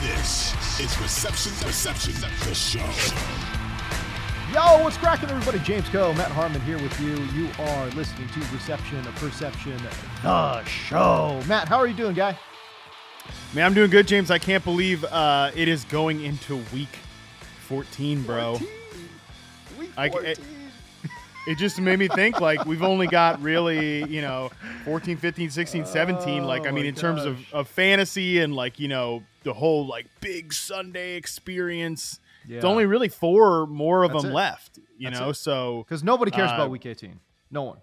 [0.00, 2.12] This is Reception Perception,
[2.48, 2.78] the show.
[4.54, 5.58] Yo, what's cracking, everybody?
[5.58, 7.16] James Koh, Matt Harmon here with you.
[7.38, 9.76] You are listening to Reception of Perception,
[10.22, 11.42] the show.
[11.48, 12.38] Matt, how are you doing, guy?
[13.54, 14.30] Man, I'm doing good, James.
[14.30, 16.96] I can't believe uh, it is going into week
[17.66, 18.56] 14, bro.
[18.58, 18.68] 14.
[19.80, 20.30] Week I- 14.
[20.30, 20.38] it-
[21.48, 24.50] It just made me think like we've only got really, you know,
[24.84, 26.44] 14, 15, 16, 17.
[26.44, 29.86] Like, I Oh mean, in terms of, of fantasy and like, you know, the whole
[29.86, 32.20] like big Sunday experience.
[32.46, 32.70] There's Yeah.
[32.70, 34.34] only really four more of That's them it.
[34.34, 35.30] left, you That's know?
[35.30, 35.34] it.
[35.34, 37.18] So, Because nobody cares Uh, about Week 18.
[37.50, 37.78] No one.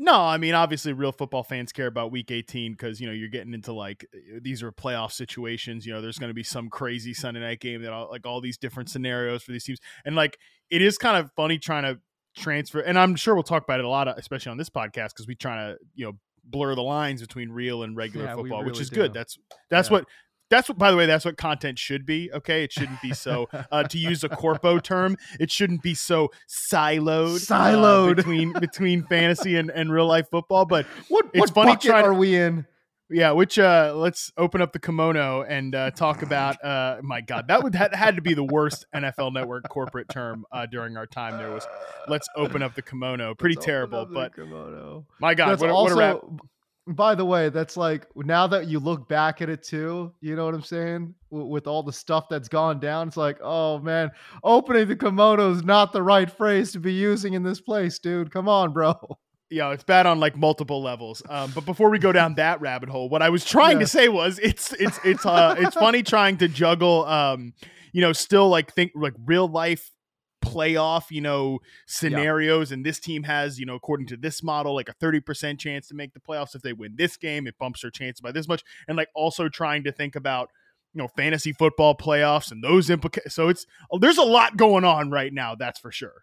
[0.00, 3.28] No, I mean obviously real football fans care about week 18 cuz you know you're
[3.28, 4.06] getting into like
[4.40, 7.82] these are playoff situations, you know there's going to be some crazy Sunday night game
[7.82, 9.80] that all, like all these different scenarios for these teams.
[10.04, 10.38] And like
[10.70, 11.98] it is kind of funny trying to
[12.36, 15.26] transfer and I'm sure we'll talk about it a lot especially on this podcast cuz
[15.26, 16.12] we trying to, you know,
[16.44, 18.96] blur the lines between real and regular Yeah, football, which is do.
[18.96, 19.12] good.
[19.14, 19.38] That's
[19.70, 19.98] that's Yeah.
[19.98, 20.04] what
[20.50, 23.48] that's what by the way that's what content should be okay it shouldn't be so
[23.70, 28.16] uh, to use a corpo term it shouldn't be so siloed uh, Siloed.
[28.16, 32.04] between between fantasy and, and real life football but What, It's what funny bucket trying
[32.06, 32.64] are we in?
[33.10, 37.48] Yeah which uh let's open up the kimono and uh talk about uh my god
[37.48, 41.06] that would had, had to be the worst nfl network corporate term uh during our
[41.06, 41.66] time there was
[42.08, 45.06] let's open up the kimono pretty Let's terrible but kimono.
[45.20, 46.40] my god that's what, a- also, what
[46.88, 50.46] by the way, that's like now that you look back at it too, you know
[50.46, 51.14] what I'm saying?
[51.30, 54.10] W- with all the stuff that's gone down, it's like, oh man,
[54.42, 58.30] opening the kimono is not the right phrase to be using in this place, dude.
[58.30, 58.94] Come on, bro.
[59.50, 61.22] Yeah, it's bad on like multiple levels.
[61.28, 63.84] Um, but before we go down that rabbit hole, what I was trying Yeah.
[63.84, 67.54] to say was it's it's it's uh it's funny trying to juggle um
[67.92, 69.90] you know still like think like real life
[70.44, 74.88] playoff you know scenarios and this team has you know according to this model like
[74.88, 77.90] a 30% chance to make the playoffs if they win this game it bumps their
[77.90, 80.48] chance by this much and like also trying to think about
[80.94, 83.66] you know fantasy football playoffs and those implications so it's
[84.00, 86.22] there's a lot going on right now that's for sure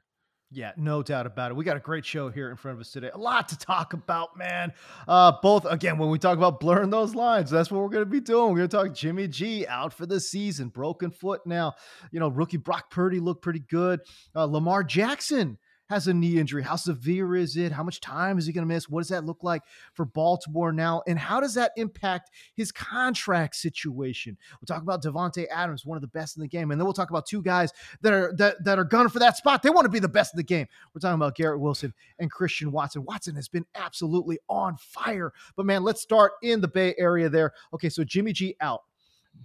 [0.52, 1.56] Yeah, no doubt about it.
[1.56, 3.10] We got a great show here in front of us today.
[3.14, 4.74] A lot to talk about, man.
[5.08, 8.22] Uh, both again, when we talk about blurring those lines, that's what we're gonna be
[8.22, 8.52] doing.
[8.54, 11.74] We're gonna talk Jimmy G out for the season, broken foot now.
[12.12, 14.02] You know, rookie Brock Purdy looked pretty good.
[14.36, 15.58] Uh, Lamar Jackson
[15.90, 16.64] has a knee injury.
[16.64, 17.72] How severe is it?
[17.72, 18.90] How much time is he going to miss?
[18.90, 19.62] What does that look like
[19.94, 21.04] for Baltimore now?
[21.08, 24.38] And how does that impact his contract situation?
[24.60, 26.94] We'll talk about Davante Adams, one of the best in the game, and then we'll
[26.94, 29.62] talk about two guys that are that, that are gunning for that spot.
[29.62, 30.68] They want to be the best in the game.
[30.94, 33.04] We're talking about Garrett Wilson and Christian Watson.
[33.04, 35.34] Watson has been absolutely on fire.
[35.56, 37.54] But man, let's start in the Bay Area there.
[37.74, 38.82] Okay, so Jimmy G out.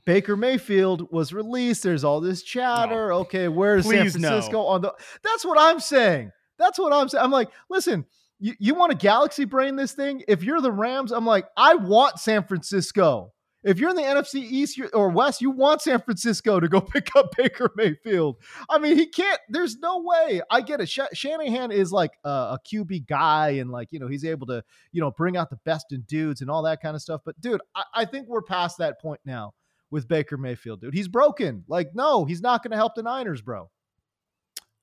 [0.04, 1.82] Baker Mayfield was released.
[1.82, 3.12] There's all this chatter.
[3.12, 4.28] Okay, where's San Please no.
[4.28, 4.94] Francisco on the?
[5.22, 6.32] That's what I'm saying.
[6.58, 7.24] That's what I'm saying.
[7.24, 8.04] I'm like, listen,
[8.38, 10.22] you, you want to galaxy brain this thing?
[10.26, 13.32] If you're the Rams, I'm like, I want San Francisco.
[13.62, 17.14] If you're in the NFC East or West, you want San Francisco to go pick
[17.14, 18.36] up Baker Mayfield.
[18.70, 19.38] I mean, he can't.
[19.50, 20.40] There's no way.
[20.50, 20.88] I get it.
[20.88, 24.64] Sh- Shanahan is like a, a QB guy, and like you know, he's able to
[24.92, 27.20] you know bring out the best in dudes and all that kind of stuff.
[27.22, 29.52] But dude, I, I think we're past that point now
[29.90, 30.94] with Baker Mayfield, dude.
[30.94, 31.64] He's broken.
[31.68, 33.70] Like, no, he's not going to help the Niners, bro.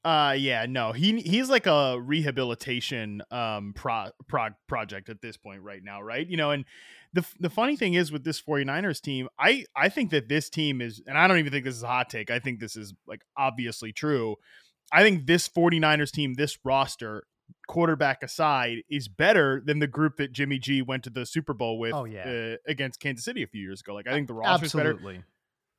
[0.06, 0.94] Uh yeah, no.
[0.94, 6.26] He he's like a rehabilitation um pro, pro project at this point right now, right?
[6.26, 6.64] You know, and
[7.12, 10.82] the the funny thing is with this 49ers team, I I think that this team
[10.82, 12.32] is and I don't even think this is a hot take.
[12.32, 14.38] I think this is like obviously true.
[14.94, 17.24] I think this 49ers team, this roster,
[17.68, 21.80] quarterback aside, is better than the group that Jimmy G went to the Super Bowl
[21.80, 22.54] with Oh, yeah.
[22.54, 23.94] uh, against Kansas City a few years ago.
[23.94, 25.24] Like I think the roster's better Absolutely.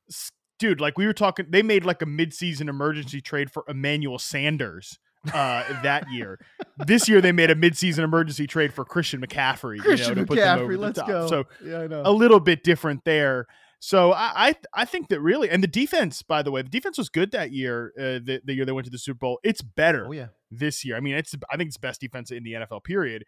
[0.09, 4.19] s- dude, like we were talking, they made like a midseason emergency trade for Emmanuel
[4.19, 4.99] Sanders
[5.33, 6.39] uh, that year.
[6.85, 9.77] this year, they made a midseason emergency trade for Christian McCaffrey.
[9.77, 11.07] you know, Christian to put them over McCaffrey, let's top.
[11.07, 11.27] go.
[11.27, 12.01] So yeah, I know.
[12.05, 13.47] a little bit different there.
[13.79, 16.97] So I, I, I think that really, and the defense, by the way, the defense
[16.97, 17.93] was good that year.
[17.97, 20.05] Uh, the, the year they went to the Super Bowl, it's better.
[20.07, 20.27] Oh yeah.
[20.51, 22.83] This year, I mean, it's I think it's best defense in the NFL.
[22.83, 23.23] Period.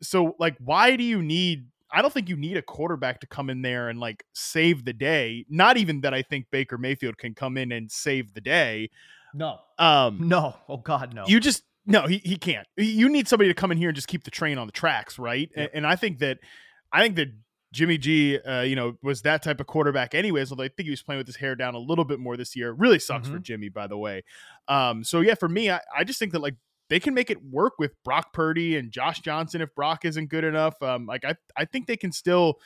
[0.00, 1.66] So like, why do you need?
[1.90, 4.94] I don't think you need a quarterback to come in there and like save the
[4.94, 5.44] day.
[5.50, 8.88] Not even that I think Baker Mayfield can come in and save the day.
[9.34, 9.58] No.
[9.78, 10.56] Um, No.
[10.68, 11.24] Oh God, no.
[11.26, 12.66] you just no, he, he can't.
[12.76, 15.18] You need somebody to come in here and just keep the train on the tracks,
[15.18, 15.50] right?
[15.54, 15.70] Yep.
[15.74, 16.38] And, and I think that
[16.92, 17.28] I think that
[17.72, 20.52] Jimmy G, uh, you know, was that type of quarterback anyways.
[20.52, 22.54] Although I think he was playing with his hair down a little bit more this
[22.54, 22.72] year.
[22.72, 24.22] Really sucks for Jimmy, by the way.
[24.68, 26.54] Um, so yeah, for me, I, I just think that like
[26.88, 30.44] they can make it work with Brock Purdy and Josh Johnson if Brock isn't good
[30.44, 30.80] enough.
[30.82, 32.58] Um, like I I think they can still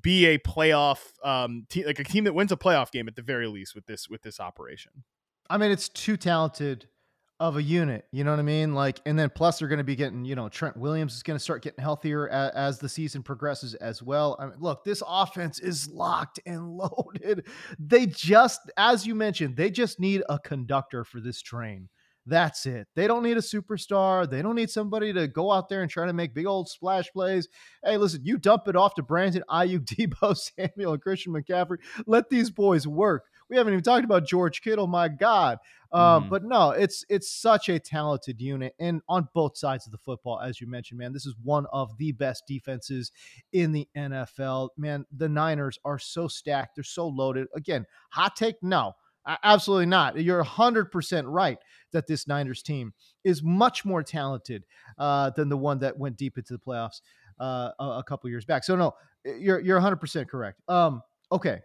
[0.00, 3.22] be a playoff um te- like a team that wins a playoff game at the
[3.22, 4.92] very least with this with this operation.
[5.50, 6.86] I mean, it's too talented
[7.42, 8.06] of a unit.
[8.12, 8.72] You know what I mean?
[8.72, 11.36] Like, and then plus they're going to be getting, you know, Trent Williams is going
[11.36, 14.36] to start getting healthier as, as the season progresses as well.
[14.38, 17.48] I mean, look, this offense is locked and loaded.
[17.80, 21.88] They just, as you mentioned, they just need a conductor for this train.
[22.24, 22.86] That's it.
[22.94, 24.30] They don't need a superstar.
[24.30, 27.10] They don't need somebody to go out there and try to make big old splash
[27.12, 27.48] plays.
[27.84, 31.78] Hey, listen, you dump it off to Brandon Aiyuk, Deebo Samuel, and Christian McCaffrey.
[32.06, 33.24] Let these boys work.
[33.50, 34.86] We haven't even talked about George Kittle.
[34.86, 35.58] My God,
[35.92, 36.30] um, Mhm.
[36.30, 40.40] but no, it's it's such a talented unit, and on both sides of the football,
[40.40, 43.12] as you mentioned, man, this is one of the best defenses
[43.52, 44.70] in the NFL.
[44.78, 47.46] Man, the Niners are so stacked; they're so loaded.
[47.54, 48.94] Again, hot take, no,
[49.42, 50.20] absolutely not.
[50.20, 51.58] You're hundred percent right
[51.92, 52.92] that this Niners team
[53.24, 54.64] is much more talented
[54.98, 57.00] uh, than the one that went deep into the playoffs
[57.40, 58.64] uh, a, couple years back.
[58.64, 60.60] So no, you're you're 100 percent correct.
[60.68, 61.60] Um, okay.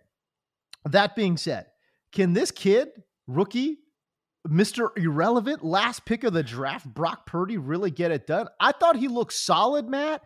[0.85, 1.65] That being said,
[2.11, 2.89] can this kid,
[3.27, 3.79] rookie,
[4.47, 4.89] Mr.
[4.97, 8.47] Irrelevant, last pick of the draft, Brock Purdy, really get it done?
[8.59, 10.23] I thought he looked solid, Matt.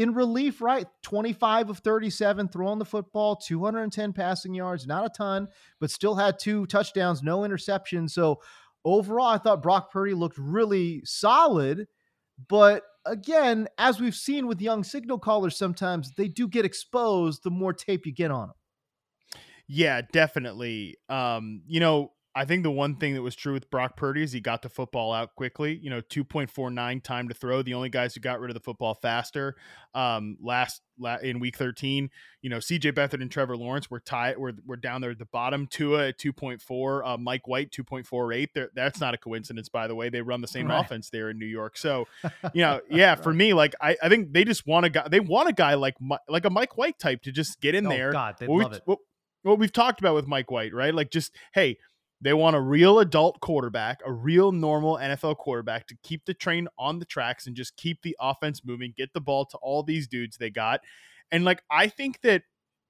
[0.00, 0.86] In relief, right?
[1.02, 5.46] 25 of 37, throwing the football, 210 passing yards, not a ton,
[5.78, 8.12] but still had two touchdowns, no interceptions.
[8.12, 8.40] So
[8.82, 11.86] overall, I thought Brock Purdy looked really solid.
[12.48, 17.50] But again, as we've seen with young signal callers, sometimes they do get exposed the
[17.50, 18.56] more tape you get on them.
[19.68, 20.96] Yeah, definitely.
[21.10, 24.30] Um, you know, I think the one thing that was true with Brock Purdy is
[24.30, 25.78] he got the football out quickly.
[25.82, 27.62] You know, two point four nine time to throw.
[27.62, 29.56] The only guys who got rid of the football faster,
[29.94, 32.08] um, last la- in week thirteen.
[32.42, 32.92] You know, C.J.
[32.92, 34.38] Beathard and Trevor Lawrence were tied.
[34.38, 35.66] Were were down there at the bottom.
[35.66, 37.04] Tua at two point four.
[37.04, 38.50] Uh, Mike White two point four eight.
[38.74, 40.08] That's not a coincidence, by the way.
[40.08, 40.84] They run the same Right.
[40.84, 41.76] offense there in New York.
[41.76, 42.06] So,
[42.54, 45.08] you know, yeah, for me, like I, I think they just want a guy.
[45.08, 45.96] They want a guy like
[46.28, 48.62] like a Mike White type to just get in Oh, there God, they'd what we-
[48.64, 48.82] love it.
[48.84, 48.98] What,
[49.42, 50.94] what we've talked about with Mike White, right?
[50.94, 51.78] Like just hey,
[52.20, 56.68] they want a real adult quarterback, a real normal NFL quarterback to keep the train
[56.78, 60.06] on the tracks and just keep the offense moving, get the ball to all these
[60.06, 60.80] dudes they got.
[61.32, 62.42] And like I think that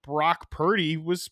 [0.03, 1.31] Brock Purdy was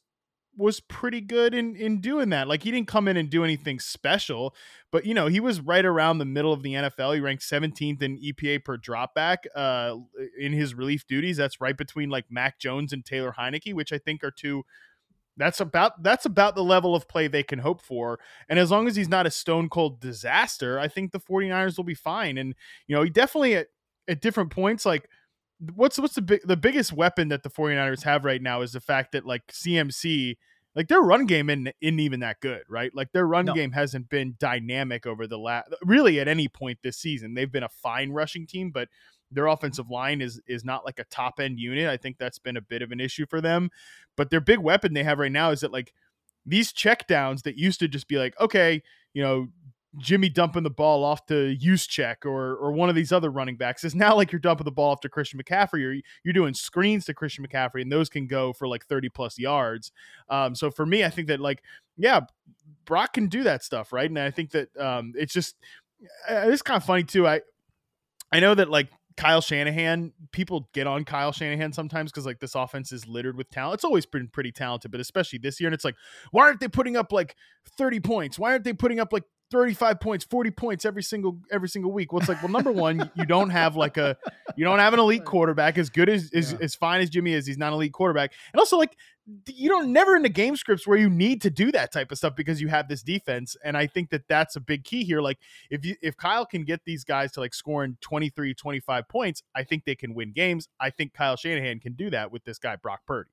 [0.56, 2.48] was pretty good in in doing that.
[2.48, 4.54] Like he didn't come in and do anything special,
[4.92, 7.14] but you know, he was right around the middle of the NFL.
[7.14, 9.96] He ranked 17th in EPA per dropback uh
[10.38, 11.36] in his relief duties.
[11.36, 14.64] That's right between like Mac Jones and Taylor Heinicke, which I think are two
[15.38, 18.18] that's about that's about the level of play they can hope for.
[18.48, 21.84] And as long as he's not a stone cold disaster, I think the 49ers will
[21.84, 22.36] be fine.
[22.36, 22.54] And
[22.86, 23.68] you know, he definitely at,
[24.08, 25.08] at different points like
[25.74, 28.80] what's what's the big the biggest weapon that the 49ers have right now is the
[28.80, 30.36] fact that like CMC
[30.74, 32.94] like their run game isn't, isn't even that good, right?
[32.94, 33.54] Like their run No.
[33.54, 37.34] game hasn't been dynamic over the last really at any point this season.
[37.34, 38.88] They've been a fine rushing team, but
[39.30, 41.88] their offensive line is is not like a top end unit.
[41.88, 43.70] I think that's been a bit of an issue for them.
[44.16, 45.92] But their big weapon they have right now is that like
[46.46, 48.82] these check downs that used to just be like, okay,
[49.12, 49.48] you know,
[49.98, 53.84] Jimmy dumping the ball off to Juszczyk or or one of these other running backs
[53.84, 57.04] is now like you're dumping the ball off to Christian McCaffrey or you're doing screens
[57.06, 59.92] to Christian McCaffrey and those can go for like 30 plus yards.
[60.28, 61.62] Um, so for me, I think that like,
[61.96, 62.20] yeah,
[62.84, 64.08] Brock can do that stuff, right?
[64.08, 65.56] And I think that um, it's just
[66.30, 67.26] uh, it's kind of funny too.
[67.26, 67.40] I
[68.30, 72.54] I know that like Kyle Shanahan, people get on Kyle Shanahan sometimes because like this
[72.54, 73.74] offense is littered with talent.
[73.74, 75.66] It's always been pretty talented, but especially this year.
[75.66, 75.96] And it's like,
[76.30, 77.34] why aren't they putting up like
[77.76, 78.38] 30 points?
[78.38, 82.12] Why aren't they putting up like 35 points, 40 points every single every single week?
[82.12, 84.16] Well, it's like, well, number one, you don't have like a
[84.56, 86.58] you don't have an elite quarterback as good as as, Yeah.
[86.62, 87.46] as fine as Jimmy is.
[87.46, 88.32] He's not an elite quarterback.
[88.52, 88.96] And also like
[89.46, 92.16] you don't never in the game scripts where you need to do that type of
[92.18, 93.56] stuff because you have this defense.
[93.62, 95.20] And I think that that's a big key here.
[95.20, 95.38] Like
[95.70, 99.64] if you if Kyle can get these guys to like scoring 23, 25 points, I
[99.64, 100.68] think they can win games.
[100.80, 103.30] I think Kyle Shanahan can do that with this guy Brock Purdy.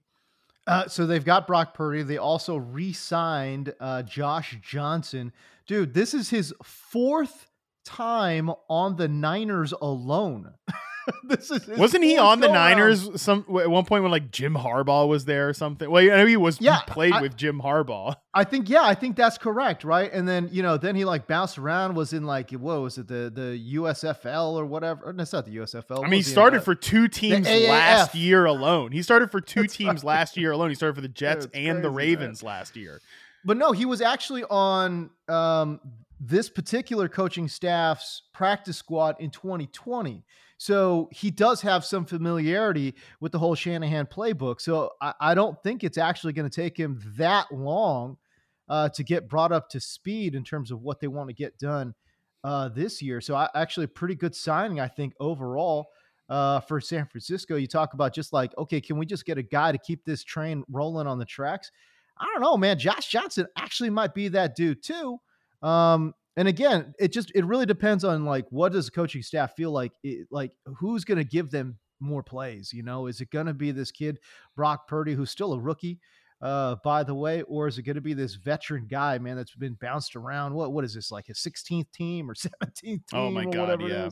[0.68, 2.02] Uh, so they've got Brock Purdy.
[2.04, 5.32] They also re-signed uh, Josh Johnson.
[5.68, 7.48] Dude, this is his fourth
[7.84, 10.54] time on the Niners alone.
[11.24, 12.48] this is Wasn't he on the.
[12.48, 15.90] Niners some at one point when like Jim Harbaugh was there or something?
[15.90, 16.60] Well, I know he was.
[16.62, 18.16] Yeah, he played I- with Jim Harbaugh.
[18.34, 20.12] I think yeah, I think that's correct, right?
[20.12, 23.08] And then you know, then he like bounced around, was in like what was it,
[23.08, 25.06] the the USFL or whatever?
[25.06, 26.00] Or, no, it's not the USFL.
[26.00, 28.92] I mean, he started for two teams last year alone.
[28.92, 30.70] He started for two That's teams last year alone.
[30.70, 32.20] He started for the Jets and the crazy, man.
[32.20, 33.00] Ravens last year.
[33.46, 35.80] but no, he was actually on um,
[36.20, 40.24] this particular coaching staff's practice squad in 2020.
[40.66, 44.60] So he does have some familiarity with the whole Shanahan playbook.
[44.60, 48.18] So I, I don't think it's actually going to take him that long
[48.68, 51.56] uh, to get brought up to speed in terms of what they want to get
[51.60, 51.94] done
[52.44, 53.22] uh, this year.
[53.22, 55.90] So I, actually, pretty good signing, I think, overall.
[56.28, 59.44] Uh, for San Francisco, you talk about just like, okay, can we just get a
[59.44, 61.70] guy to keep this train rolling on the tracks?
[62.18, 62.80] I don't know, man.
[62.80, 65.20] Josh Johnson actually might be that dude too.
[65.62, 69.56] Um, and again, it just it really depends on like what does the coaching staff
[69.56, 73.08] feel like it, like who's going to give them more plays, you know?
[73.08, 74.20] Is it going to be this kid
[74.56, 76.00] Brock Purdy who's still a rookie
[76.42, 79.56] uh by the way or is it going to be this veteran guy, man, that's
[79.56, 80.54] been bounced around?
[80.54, 83.62] What what is this like his 16th team or 17th team Oh my or God,
[83.62, 84.10] whatever yeah.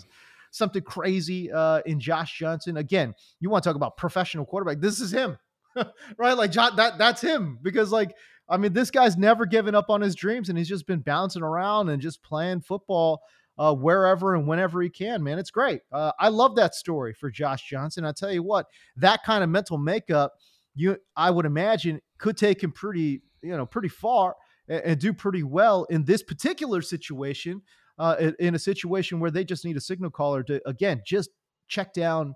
[0.52, 2.78] Something crazy uh in Josh Johnson.
[2.78, 4.80] Again, you want to talk about professional quarterback.
[4.80, 5.38] This is him.
[6.18, 6.38] right?
[6.38, 8.16] Like John, that that's him because like
[8.50, 11.42] I mean, this guy's never given up on his dreams, and he's just been bouncing
[11.42, 13.22] around and just playing football
[13.58, 15.24] uh, wherever and whenever he can.
[15.24, 15.82] Man, it's great.
[15.92, 18.06] Uh, I love that story for Josh Johnson.
[18.06, 20.34] I tell you what, that kind of mental makeup,
[20.76, 24.36] you I would imagine could take him pretty, you know, pretty far
[24.68, 27.62] and, and do pretty well in this particular situation.
[28.00, 31.30] Uh, in, in a situation where they just need a signal caller to again just
[31.68, 32.34] check down.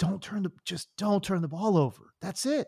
[0.00, 2.14] Don't turn the just don't turn the ball over.
[2.20, 2.66] That's it.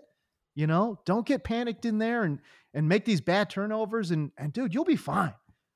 [0.55, 2.39] You know, don't get panicked in there and
[2.75, 4.11] and make these bad turnovers.
[4.11, 5.35] And and dude, you'll be fine.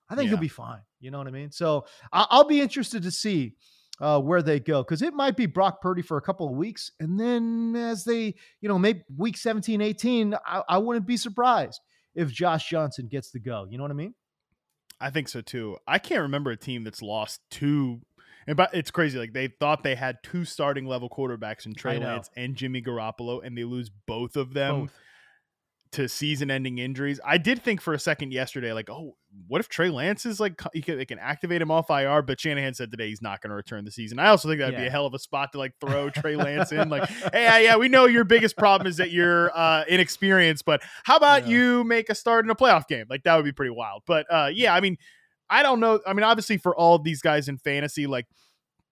[0.09, 0.33] I think Yeah.
[0.33, 0.83] you'll be fine.
[1.01, 1.51] You know what I mean?
[1.51, 3.55] So I, I'll be interested to see
[4.01, 6.91] uh, where they go because it might be Brock Purdy for a couple of weeks,
[7.01, 11.81] and then as they, you know, maybe week 17, 18, I, I wouldn't be surprised
[12.15, 13.67] if Josh Johnson gets the go.
[13.69, 14.15] You know what I mean?
[15.01, 15.79] I think so too.
[15.87, 18.01] I can't remember a team that's lost two.
[18.47, 19.19] And but it's crazy.
[19.19, 23.45] Like they thought they had two starting level quarterbacks in Trey Lance and Jimmy Garoppolo,
[23.45, 24.93] and they lose both of them Both.
[25.93, 27.19] to season-ending injuries.
[27.25, 29.17] I did think for a second yesterday, like, oh,
[29.49, 32.23] what if Trey Lance is like he can, they can activate him off IR?
[32.23, 34.19] But Shanahan said today he's not going to return the season.
[34.19, 36.71] I also think that'd be a hell of a spot to like throw Trey Lance
[36.73, 36.89] in.
[36.89, 40.83] Like, hey, yeah, yeah, we know your biggest problem is that you're uh, inexperienced, but
[41.05, 41.57] how about Yeah.
[41.57, 43.07] you make a start in a playoff game?
[43.11, 44.03] Like that would be pretty wild.
[44.07, 44.97] But uh, yeah, I mean,
[45.49, 46.01] I don't know.
[46.07, 48.27] I mean, obviously for all these guys in fantasy, like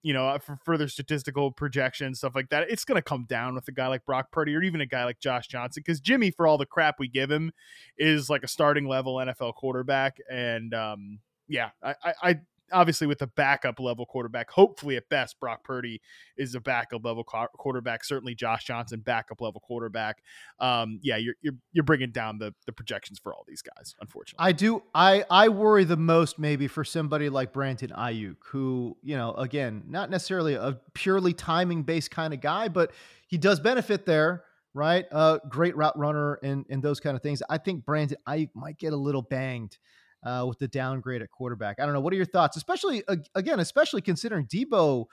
[0.04, 3.54] you know, uh, for further statistical projections, stuff like that, it's going to come down
[3.54, 5.82] with a guy like Brock Purdy or even a guy like Josh Johnson.
[5.84, 7.52] Because Jimmy, for all the crap we give him,
[7.96, 10.18] is like a starting level NFL quarterback.
[10.30, 12.40] And um, yeah, I, I
[12.72, 16.00] obviously with a backup level quarterback, hopefully at best, Brock Purdy
[16.36, 18.04] is a backup level qua- quarterback.
[18.04, 20.22] Certainly Josh Johnson, backup level quarterback.
[20.58, 24.44] Um, yeah, you're you're you're bringing down the the projections for all these guys, unfortunately.
[24.44, 24.82] I do.
[24.94, 29.84] I I worry the most maybe for somebody like Brandon Aiyuk, who you know, again,
[29.88, 32.92] not necessarily a purely timing based kind of guy, but
[33.28, 34.44] he does benefit there,
[34.74, 35.06] right?
[35.10, 37.42] Uh, great route runner and and those kind of things.
[37.48, 39.78] I think Brandon Aiyuk might get a little banged.
[40.24, 42.00] Uh, with the downgrade at quarterback, I don't know.
[42.00, 43.02] What are your thoughts, especially
[43.34, 45.04] again, especially considering Deebo?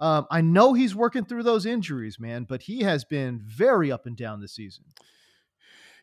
[0.00, 4.06] Um, I know he's working through those injuries, man, but he has been very up
[4.06, 4.84] and down this season.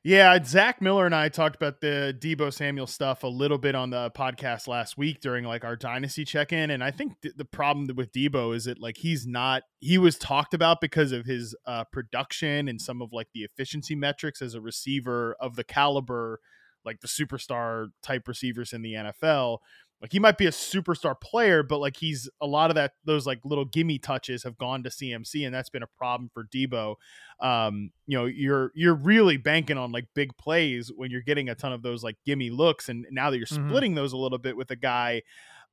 [0.04, 3.92] Yeah, Zach Miller and I talked about the Deebo Samuel stuff a little bit on
[3.92, 7.46] the podcast last week during like our dynasty check in, and I think th- the
[7.46, 11.56] problem with Deebo is that like he's not he was talked about because of his
[11.68, 16.40] uh, production and some of like the efficiency metrics as a receiver of the caliber
[16.86, 19.60] like the superstar type receivers in the NFL.
[20.02, 23.28] Like he might be a superstar player, but like he's a lot of that those
[23.28, 26.96] like little gimme touches have gone to CMC, and that's been a problem for Deebo.
[27.40, 31.56] Um, you know, you're you're really banking on like big plays when you're getting a
[31.56, 33.58] ton of those like gimme looks, and now that you're Mhm.
[33.68, 35.22] splitting those a little bit with a guy,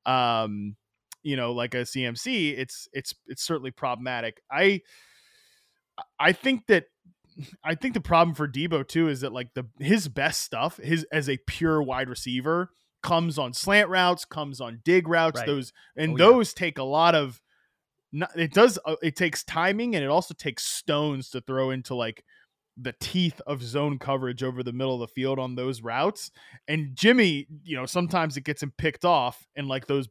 [0.05, 0.75] um,
[1.23, 4.41] you know, like a CMC, it's it's it's certainly problematic.
[4.51, 4.81] I
[6.19, 6.85] I think that
[7.63, 11.05] I think the problem for Deebo too is that like the his best stuff, his
[11.11, 12.71] as a pure wide receiver,
[13.01, 15.37] comes on slant routes, comes on dig routes.
[15.39, 15.47] Right.
[15.47, 16.25] Those and Oh, yeah.
[16.25, 17.41] those take a lot of.
[18.35, 18.79] It does.
[18.85, 22.23] uh, It takes timing, and it also takes stones to throw into like
[22.81, 26.31] the teeth of zone coverage over the middle of the field on those routes.
[26.67, 30.07] And Jimmy, you know, sometimes it gets him picked off and like those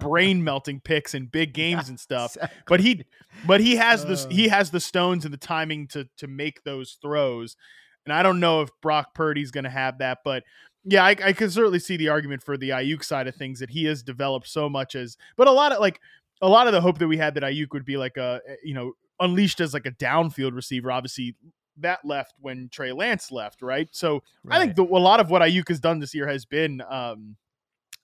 [0.00, 2.36] brain melting picks in big games and stuff
[2.66, 3.04] but he
[3.46, 4.28] but he has this Uh.
[4.30, 7.56] he has the stones and the timing to to make those throws
[8.04, 10.42] and i don't know if brock purdy's going to have that but
[10.84, 13.70] yeah I, I can certainly see the argument for the aiyuk side of things that
[13.70, 16.00] he has developed so much as but a lot of like
[16.42, 18.74] a lot of the hope that we had that Aiyuk would be like a you
[18.74, 20.90] know unleashed as like a downfield receiver.
[20.90, 21.36] Obviously,
[21.80, 23.88] that left when Trey Lance left, right?
[23.92, 24.56] So right.
[24.56, 27.36] I think the, a lot of what Aiyuk has done this year has been um,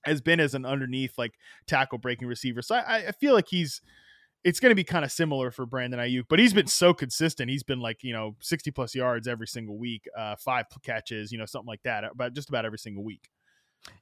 [0.05, 1.35] has been as an underneath like
[1.67, 2.63] tackle breaking receiver.
[2.63, 3.81] So I, I feel like he's
[4.45, 7.51] it's going to be kind of similar for Brandon Aiyuk, but he's been so consistent.
[7.51, 11.39] He's been like, you know, 60 plus yards every single week, uh, five catches, you
[11.39, 13.29] know, something like that, about just about every single week.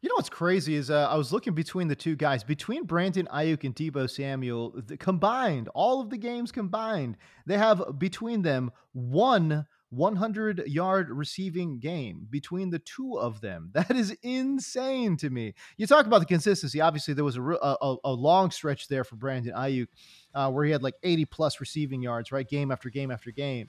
[0.00, 3.26] You know what's crazy is uh, I was looking between the two guys, between Brandon
[3.32, 7.16] Aiyuk and Deebo Samuel, the, combined, all of the games combined,
[7.46, 13.70] they have between them one 100 yard receiving game between the two of them.
[13.84, 15.54] That is insane to me.
[15.76, 16.80] You talk about the consistency.
[16.80, 19.88] Obviously, there was a, a, a long stretch there for Brandon Aiyuk
[20.34, 22.48] uh, where he had like 80 plus receiving yards, right?
[22.48, 23.68] Game after game after game.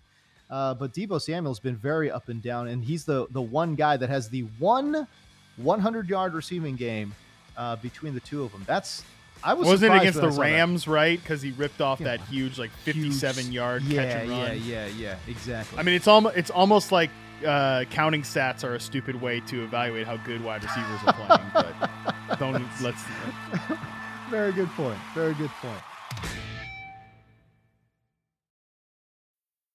[0.50, 3.98] Uh, but Deebo Samuel's been very up and down, and he's the the one guy
[3.98, 5.08] that has the one
[5.58, 7.14] 100 yard receiving game
[7.58, 8.64] uh, between the two of them.
[8.68, 9.04] That's
[9.44, 10.92] I was wasn't it against the Rams, that.
[10.92, 11.22] right?
[11.22, 12.18] Because he ripped off yeah.
[12.18, 14.40] that huge like 57 huge, yard yeah, catch and run.
[14.40, 15.78] Yeah, yeah, yeah, exactly.
[15.78, 17.12] I mean, it's almost it's almost like
[17.46, 21.52] uh, counting stats are a stupid way to evaluate how good wide receivers are playing.
[21.54, 23.02] but don't let's.
[23.02, 23.76] See.
[24.30, 24.98] Very good point.
[25.14, 25.82] Very good point.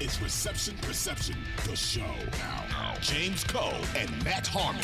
[0.00, 1.34] It's Reception Perception,
[1.66, 2.14] the show.
[2.70, 4.80] Now, James Koh and Matt Harmon.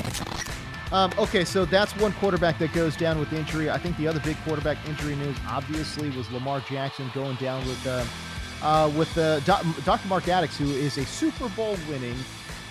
[0.90, 3.70] Um, okay, so that's one quarterback that goes down with injury.
[3.70, 7.86] I think the other big quarterback injury news, obviously, was Lamar Jackson going down with
[7.86, 8.04] uh,
[8.62, 10.08] uh, with uh, Dr.
[10.08, 12.16] Mark Adickes, who is a Super Bowl winning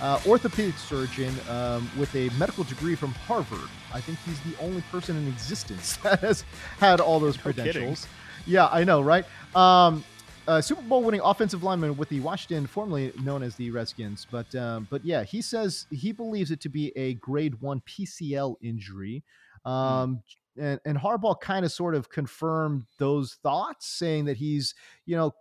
[0.01, 3.69] uh, orthopedic surgeon um, with a medical degree from Harvard.
[3.93, 6.43] I think he's the only person in existence that has
[6.79, 8.05] had all those credentials.
[8.45, 9.23] Yeah, I know, right?
[9.55, 10.03] Um,
[10.47, 14.27] uh, Super Bowl winning offensive lineman with the Washington, formerly known as the Redskins.
[14.29, 18.55] But um, but yeah, he says he believes it to be a grade one PCL
[18.61, 19.23] injury.
[19.65, 20.21] Um,
[20.59, 20.63] mm.
[20.63, 24.75] and, and Harbaugh kind of sort of confirmed those thoughts, saying that he's
[25.05, 25.33] you know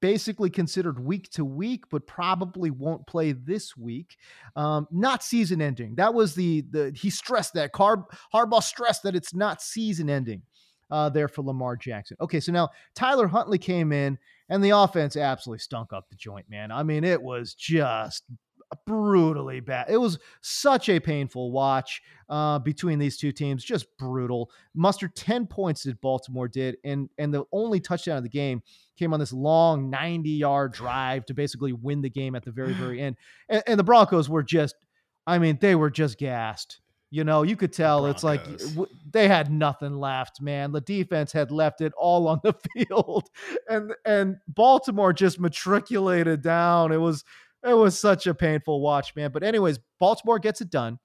[0.00, 4.16] basically considered week to week, but probably won't play this week.
[4.56, 5.94] Um, not season ending.
[5.94, 7.72] That was the the he stressed that.
[7.72, 10.42] Car- Harbaugh stressed that it's not season ending.
[10.90, 12.16] Uh, there for Lamar Jackson.
[12.18, 16.46] Okay, so now Tyler Huntley came in and the offense absolutely stunk up the joint,
[16.48, 16.70] man.
[16.70, 18.24] I mean, it was just
[18.86, 19.86] brutally bad.
[19.88, 24.50] It was such a painful watch uh, between these two teams, just brutal.
[24.74, 28.62] Mustered 10 points that Baltimore did, and and the only touchdown of the game
[28.98, 32.72] came on this long 90 yard drive to basically win the game at the very,
[32.72, 33.16] very end.
[33.48, 34.74] And, and the Broncos were just,
[35.26, 36.80] I mean, they were just gassed.
[37.10, 38.44] You know, you could tell it's like
[39.10, 40.72] they had nothing left, man.
[40.72, 42.54] The defense had left it all on the
[42.86, 43.30] field,
[43.66, 46.92] and and Baltimore just matriculated down.
[46.92, 47.24] It was
[47.66, 49.30] it was such a painful watch, man.
[49.32, 50.98] But anyways, Baltimore gets it done.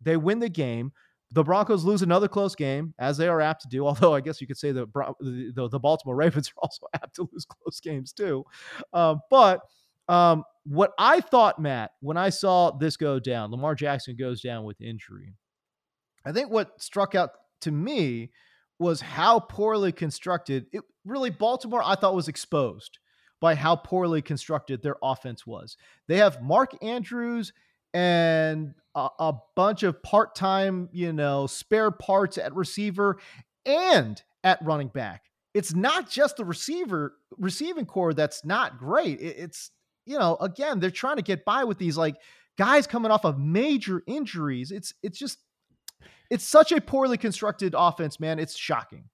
[0.00, 0.92] They win the game.
[1.32, 3.84] The Broncos lose another close game, as they are apt to do.
[3.86, 4.86] Although I guess you could say the
[5.20, 8.44] the, the Baltimore Ravens are also apt to lose close games too.
[8.92, 9.62] Uh, but
[10.08, 14.64] um, what I thought, Matt, when I saw this go down, Lamar Jackson goes down
[14.64, 15.34] with injury.
[16.24, 17.30] I think what struck out
[17.62, 18.30] to me
[18.78, 22.98] was how poorly constructed it really Baltimore I thought was exposed
[23.40, 25.76] by how poorly constructed their offense was.
[26.06, 27.52] They have Mark Andrews
[27.94, 33.18] and a, a bunch of part-time, you know, spare parts at receiver
[33.64, 35.24] and at running back.
[35.54, 39.20] It's not just the receiver receiving corps that's not great.
[39.20, 39.70] It, it's
[40.04, 42.16] you know, again, they're trying to get by with these like
[42.56, 44.70] guys coming off of major injuries.
[44.70, 45.38] It's it's just
[46.30, 48.38] it's such a poorly constructed offense, man.
[48.38, 49.04] It's shocking.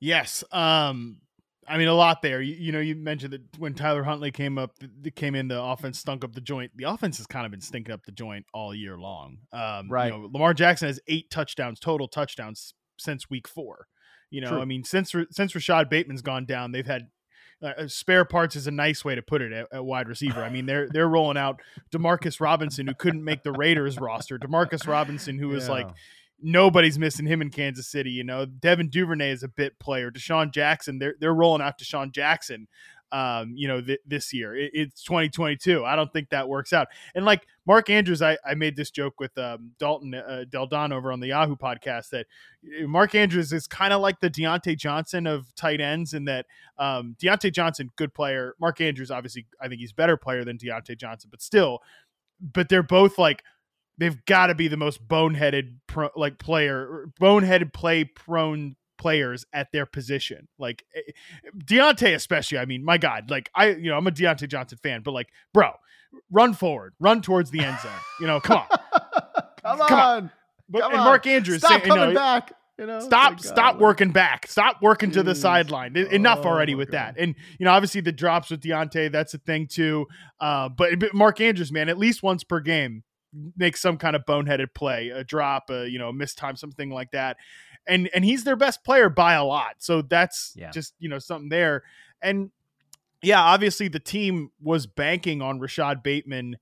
[0.00, 0.44] Yes.
[0.52, 1.18] Um,
[1.66, 2.40] I mean, a lot there.
[2.40, 4.72] You, you, know, you mentioned that when Tyler Huntley came up,
[5.16, 6.72] came in, the offense stunk up the joint.
[6.76, 9.38] The offense has kind of been stinking up the joint all year long.
[9.52, 10.12] Um, right.
[10.12, 13.86] You know, Lamar Jackson has eight touchdowns, total touchdowns, since week four.
[14.30, 14.60] You know, True.
[14.60, 17.08] I mean, since since Rashod Bateman's gone down, they've had
[17.62, 20.42] uh, spare parts is a nice way to put it at, at, wide receiver.
[20.42, 24.38] I mean, they're they're rolling out Demarcus Robinson, who couldn't make the Raiders roster.
[24.38, 25.72] Demarcus Robinson, who was Yeah.
[25.72, 25.88] like
[26.40, 28.10] nobody's missing him in Kansas City.
[28.10, 30.10] You know, Devin Duvernay is a bit player.
[30.10, 32.68] DeSean Jackson, they're they're rolling out DeSean Jackson.
[33.10, 35.84] Um, you know, th- this year it, it's 2022.
[35.84, 36.88] I don't think that works out.
[37.14, 40.92] And like Mark Andrews, I, I made this joke with um, Dalton uh, Del Don
[40.92, 42.26] over on the Yahoo podcast that
[42.82, 46.46] uh, Mark Andrews is kind of like the Diontae Johnson of tight ends, in that
[46.78, 48.54] um, Diontae Johnson, good player.
[48.60, 51.80] Mark Andrews, obviously, I think he's a better player than Diontae Johnson, but still,
[52.40, 53.42] but they're both like
[53.98, 59.72] they've got to be the most boneheaded pro, like player, boneheaded play prone players at
[59.72, 60.48] their position.
[60.58, 61.12] Like eh,
[61.64, 62.58] Diontae, especially.
[62.58, 65.28] I mean, my God, like I, you know, I'm a Diontae Johnson fan, but like,
[65.54, 65.70] bro,
[66.30, 67.92] run forward, run towards the end zone.
[68.20, 68.66] You know, come on.
[69.62, 69.92] come, Come on.
[69.92, 70.30] on.
[70.68, 71.06] But Come and on.
[71.06, 72.52] Mark Andrews, Stop saying, you coming know, back.
[72.78, 74.46] You know, Stop, stop working back.
[74.46, 75.96] Stop working to the sideline.
[75.96, 77.14] En- Enough Oh, already with God.
[77.16, 77.20] that.
[77.20, 80.06] And you know, obviously the drops with Diontae, that's a thing too.
[80.38, 83.02] Uh, but, but Mark Andrews, man, at least once per game,
[83.56, 86.88] make some kind of boneheaded play, a drop, a you know, a missed time, something
[86.90, 87.36] like that.
[87.88, 89.76] And and he's their best player by a lot.
[89.78, 90.70] So that's Yeah.
[90.70, 91.82] just you know something there.
[92.22, 92.50] And
[93.22, 96.56] yeah, obviously the team was banking on Rashod Bateman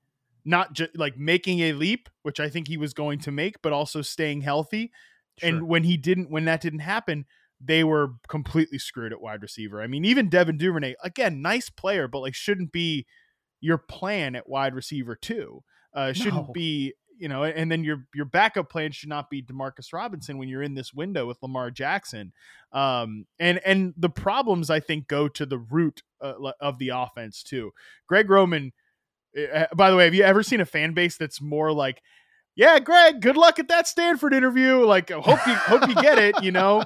[0.45, 3.73] not just like making a leap, which I think he was going to make, but
[3.73, 4.91] also staying healthy.
[5.39, 5.49] Sure.
[5.49, 7.25] And when he didn't, when that didn't happen,
[7.59, 9.81] they were completely screwed at wide receiver.
[9.81, 13.05] I mean, even Devin Duvernay, again, nice player, but like shouldn't be
[13.59, 15.63] your plan at wide receiver too.
[15.93, 16.53] Uh, shouldn't No.
[16.53, 20.49] be, you know, and then your your backup plan should not be Demarcus Robinson when
[20.49, 22.33] you're in this window with Lamar Jackson.
[22.71, 27.43] Um, and and the problems I think go to the root uh, of the offense
[27.43, 27.71] too.
[28.07, 28.73] Greg Roman.
[29.53, 32.01] uh, By the way, have you ever seen a fan base that's more like,
[32.55, 36.43] "Yeah, Greg, good luck at that Stanford interview." Like, hope you hope you get it.
[36.43, 36.83] You know,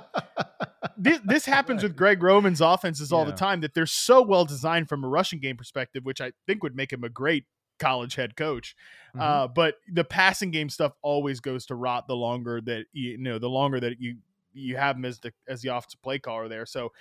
[0.98, 4.90] this, this happens with Greg Roman's offenses all the time that they're so well designed
[4.90, 7.46] from a rushing game perspective, which I think would make him a great
[7.82, 8.76] college head coach.
[9.16, 9.22] Mhm.
[9.22, 13.18] Uh, but the passing game stuff always goes to rot the longer that you, you
[13.18, 14.18] know the longer that you
[14.54, 16.66] you have him as the as the offensive play caller there.
[16.66, 16.94] So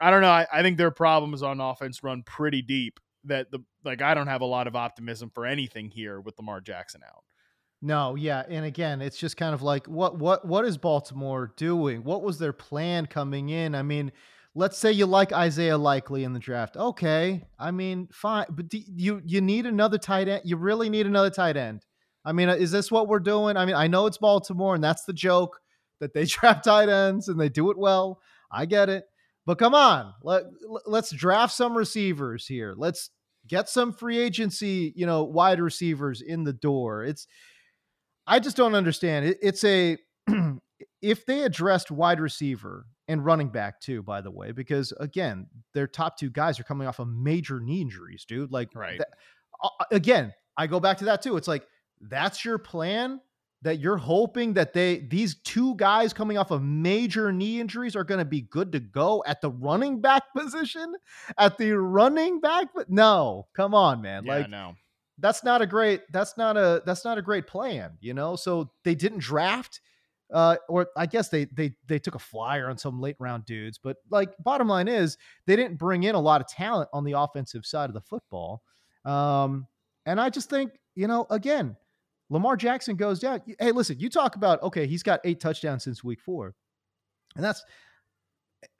[0.00, 0.30] I don't know.
[0.30, 3.00] I, I think their problems on offense run pretty deep.
[3.24, 6.60] That the like I don't have a lot of optimism for anything here with Lamar
[6.60, 7.24] Jackson out.
[7.80, 12.02] No, yeah, and again, it's just kind of like what what what is Baltimore doing?
[12.04, 13.74] What was their plan coming in?
[13.74, 14.10] I mean,
[14.58, 16.76] let's say you like Isaiah Likely in the draft.
[16.76, 20.42] Okay, I mean, fine, but you you need another tight end.
[20.44, 21.86] You really need another tight end.
[22.24, 23.56] I mean, uh, is this what we're doing?
[23.56, 25.60] I mean, I know it's Baltimore, and that's the joke
[26.00, 28.20] that they draft tight ends and they do it well.
[28.50, 29.04] I get it,
[29.46, 30.44] but come on, let
[30.86, 32.74] let's draft some receivers here.
[32.76, 33.10] Let's
[33.46, 37.04] get some free agency, you know, wide receivers in the door.
[37.04, 37.28] It's
[38.26, 39.24] I just don't understand.
[39.24, 39.98] It, it's a
[41.00, 45.86] if they addressed wide receiver and running back too, by the way, because again, their
[45.86, 48.52] top two guys are coming off of major knee injuries, dude.
[48.52, 48.98] Like, Right.
[48.98, 49.14] that-
[49.62, 51.36] uh, again, I go back to that too.
[51.36, 51.66] It's like
[52.00, 53.20] that's your plan
[53.62, 58.04] that you're hoping that they these two guys coming off of major knee injuries are
[58.04, 60.94] going to be good to go at the running back position
[61.38, 64.76] at the running back but no come on man Yeah, like no.
[65.18, 68.70] that's not a great that's not a that's not a great plan you know so
[68.84, 69.80] they didn't draft
[70.32, 73.78] uh or i guess they they they took a flyer on some late round dudes
[73.82, 77.12] but like bottom line is they didn't bring in a lot of talent on the
[77.12, 78.62] offensive side of the football.
[79.04, 79.66] Um
[80.06, 81.76] and i just think you know again
[82.28, 83.40] lamar jackson goes down.
[83.58, 86.54] Hey listen you talk about okay he's got eight touchdowns since week four.
[87.36, 87.64] And that's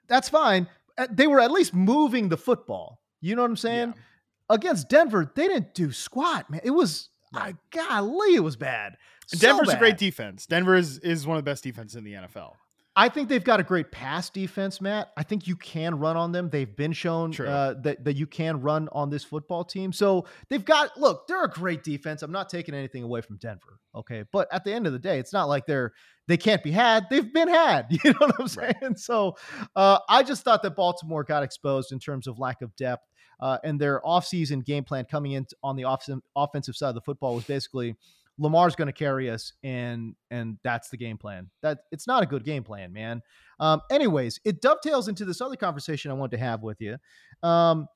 [0.07, 0.67] that's fine.
[0.97, 2.99] Uh, they were at least moving the football.
[3.21, 3.93] You know what i'm saying?
[3.95, 4.55] Yeah.
[4.55, 6.61] against Denver, they didn't do squat, man.
[6.63, 8.97] It was, I golly, it was bad.
[9.27, 10.45] So Denver's a great defense.
[10.45, 12.53] Denver is, is one of the best defenses in the NFL.
[12.95, 15.13] I think they've got a great pass defense, Matt.
[15.15, 16.49] I think you can run on them.
[16.49, 19.93] They've been shown uh, that that you can run on this football team.
[19.93, 20.97] So they've got.
[20.97, 22.23] Look, they're a great defense.
[22.23, 23.79] I'm not taking anything away from Denver.
[23.95, 25.93] Okay, but at the end of the day, it's not like they're
[26.27, 27.05] they can't be had.
[27.09, 27.87] They've been had.
[28.03, 28.73] You know what I'm saying?
[28.81, 28.99] Right.
[28.99, 29.37] So
[29.75, 33.05] uh, I just thought that Baltimore got exposed in terms of lack of depth.
[33.39, 37.01] Uh, and their offseason game plan coming in on the off- offensive side of the
[37.01, 37.95] football was basically
[38.39, 41.49] Lamar's going to carry us, and and that's the game plan.
[41.61, 43.21] That it's not a good game plan, man.
[43.59, 46.97] Um, anyways, it dovetails into this other conversation I wanted to have with you.
[47.43, 47.87] Um,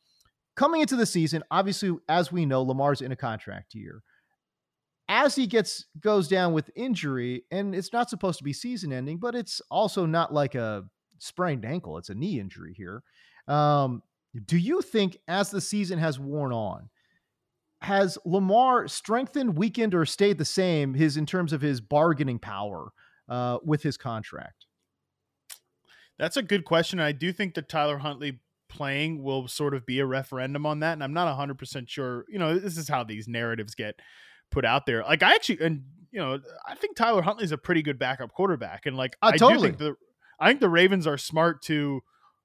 [0.56, 4.03] coming into the season, obviously, as we know, Lamar's in a contract year.
[5.08, 9.17] As he gets goes down with injury, and it's not supposed to be season ending,
[9.17, 10.84] but it's also not like a
[11.19, 13.01] sprained ankle; it's a knee injury here.
[13.47, 14.01] Um,
[14.46, 16.89] do you think, as the season has worn on,
[17.82, 20.93] has Lamar strengthened, weakened, or stayed the same?
[20.93, 22.91] His in terms of his bargaining power
[23.30, 24.65] uh, with his contract.
[26.17, 27.00] That's a good question.
[27.00, 30.93] I do think that Tyler Huntley playing will sort of be a referendum on that.
[30.93, 32.26] And I'm not 100% sure.
[32.30, 34.00] You know, this is how these narratives get
[34.52, 35.04] put out there.
[35.04, 38.86] Like, I actually, and, you know, I think Tyler Huntley's a pretty good backup quarterback.
[38.86, 39.72] And, like, Uh, I totally.
[39.72, 39.96] do think the,
[40.39, 42.02] I think the Ravens are smart to,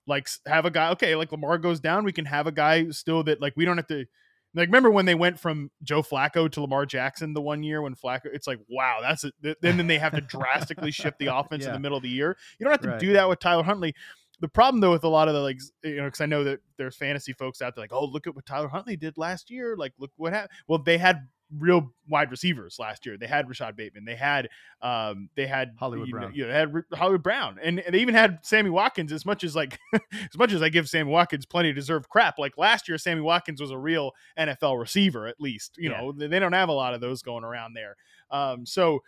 [0.09, 3.23] like, have a guy, okay, like Lamar goes down, we can have a guy still
[3.25, 4.07] that, like, we don't have to,
[4.55, 7.95] like, remember when they went from Joe Flacco to Lamar Jackson the one year when
[7.95, 9.35] Flacco, it's like, wow, that's it.
[9.61, 12.37] Then, then they have to drastically shift the offense in the middle of the year.
[12.59, 12.99] You don't have to Right.
[12.99, 13.95] do that with Tyler Huntley.
[14.41, 16.61] The problem though with a lot of the like you know because I know that
[16.77, 19.77] there's fantasy folks out there like oh look at what Tyler Huntley did last year
[19.77, 23.75] like look what happened well they had real wide receivers last year they had Rashod
[23.75, 24.49] Bateman they had
[24.83, 26.35] um they had Hollywood you know, Brown.
[26.35, 29.25] you know, they had R- Hollywood Brown and, and they even had Sammy Watkins as
[29.25, 32.59] much as like as much as I give Sammy Watkins plenty of deserved crap like
[32.59, 35.99] last year Sammy Watkins was a real NFL receiver at least you Yeah.
[36.01, 37.97] know they they don't have a lot of those going around there
[38.31, 39.03] um so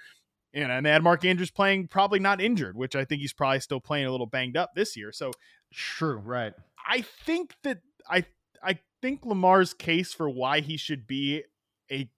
[0.52, 3.32] you know, and they had Mark Andrews playing probably not injured, which I think he's
[3.32, 5.12] probably still playing a little banged up this year.
[5.12, 5.30] So
[5.72, 6.52] True, right.
[6.84, 7.78] I think that
[8.10, 8.24] I
[8.60, 11.44] I think Lamar's case for why he should be
[11.88, 12.08] a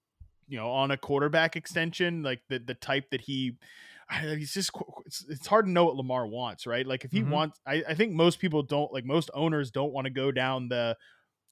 [0.47, 3.57] you know on a quarterback extension, like the the type that he
[4.21, 4.71] he's just
[5.05, 6.85] it's, it's hard to know what Lamar wants, right?
[6.85, 7.29] Like if he Mhm.
[7.29, 10.67] wants, I, I think most people don't like most owners don't want to go down
[10.67, 10.95] the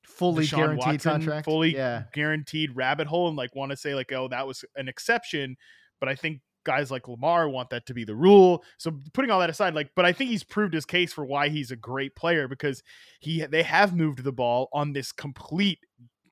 [0.04, 1.46] Fully guaranteed Watson contract.
[1.46, 2.04] fully yeah.
[2.12, 5.56] guaranteed rabbit hole and like want to say like oh that was an exception
[6.00, 9.40] but i think guys like lamar want that to be the rule so putting all
[9.40, 12.16] that aside like but i think he's proved his case for why he's a great
[12.16, 12.82] player because
[13.20, 15.78] he they have moved the ball on this complete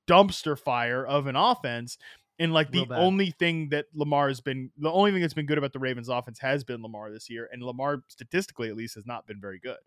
[0.08, 1.96] dumpster fire of an offense
[2.40, 3.00] and like the bad.
[3.00, 6.10] only thing that lamar has been the only thing that's been good about the ravens
[6.10, 9.60] offense has been lamar this year and lamar statistically at least has not been very
[9.60, 9.78] good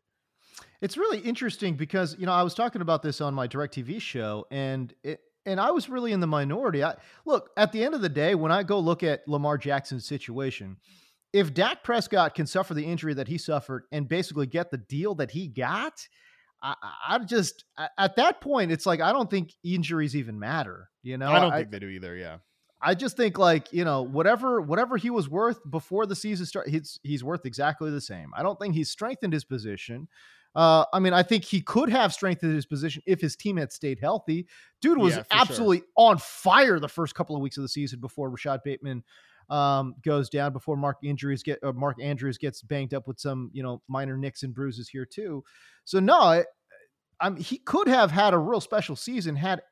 [0.81, 4.47] It's really interesting because you know I was talking about this on my Directv show,
[4.51, 6.85] and it and I was really in the minority.
[6.85, 10.07] I look at the end of the day when I go look at Lamar Jackson's
[10.07, 10.77] situation.
[11.33, 15.15] If Dak Prescott can suffer the injury that he suffered and basically get the deal
[15.17, 16.07] that he got,
[16.63, 17.65] I, I I just
[17.99, 20.91] at that point it's like I don't think injuries even matter.
[21.03, 22.39] You know, i don't think they do either yeah
[22.83, 26.73] I just think like you know whatever whatever he was worth before the season started,
[26.73, 28.33] he's he's worth exactly the same.
[28.37, 30.09] I don't think he's strengthened his position.
[30.55, 33.73] Uh, I mean, I think he could have strengthened his position if his team had
[33.73, 34.49] stayed healthy.
[34.81, 35.41] Dude was Yeah, for sure.
[35.41, 39.03] absolutely on fire the first couple of weeks of the season before Rashod Bateman
[39.49, 43.51] um, goes down, before Mark injuries get uh, Mark Andrews gets banged up with some
[43.53, 45.45] you know minor nicks and bruises here too.
[45.85, 46.45] So no, I,
[47.21, 49.63] I'm he could have had a real special season had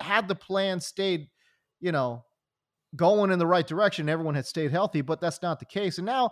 [0.00, 1.28] had the plan stayed,
[1.80, 2.24] you know,
[2.96, 4.08] going in the right direction.
[4.08, 5.98] Everyone had stayed healthy, but that's not the case.
[5.98, 6.30] And now,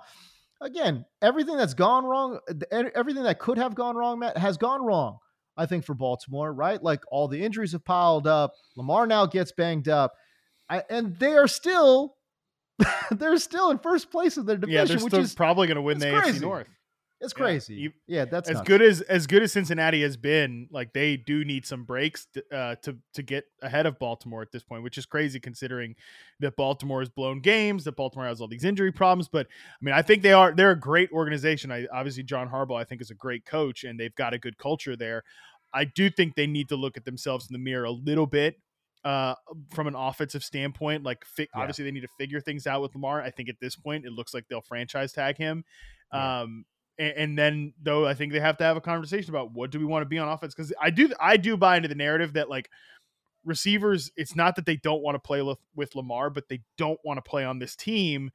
[0.61, 2.41] again, everything that's gone wrong,
[2.73, 5.19] everything that could have gone wrong, Matt, has gone wrong.
[5.57, 6.83] I think for Baltimore, right?
[6.83, 8.53] Like all the injuries have piled up.
[8.77, 10.13] Lamar now gets banged up,
[10.69, 12.17] I, and they are still,
[13.11, 15.77] they're still in first place in their yeah division, they're which still is probably going
[15.77, 16.67] to win the afc north
[17.21, 17.75] it's yeah, crazy.
[17.75, 18.69] you- yeah, that's as nuts.
[18.69, 22.45] good as as good as Cincinnati has been, like they do need some breaks to,
[22.55, 25.95] uh, to to get ahead of Baltimore at this point, which is crazy considering
[26.41, 29.29] that Baltimore has blown games, that Baltimore has all these injury problems.
[29.29, 31.73] But I mean, I think they are they're a great organization.
[31.73, 34.59] I obviously John Harbaugh I think is a great coach, and they've got a good
[34.59, 35.23] culture there.
[35.75, 38.57] I do think they need to look at themselves in the mirror a little bit.
[39.05, 39.37] Uh,
[39.73, 41.61] from an offensive standpoint, like fi- Yeah.
[41.61, 43.23] obviously they need to figure things out with Lamar.
[43.23, 45.65] I think at this point it looks like they'll franchise tag him.
[46.13, 46.41] Yeah.
[46.41, 46.65] Um,
[46.99, 49.79] and, and then though I think they have to have a conversation about what do
[49.79, 52.35] we want to be on offense because I do I do buy into the narrative
[52.35, 52.71] that like
[53.45, 56.99] receivers it's not that they don't want to play with, with Lamar but they don't
[57.05, 58.31] want to play on this team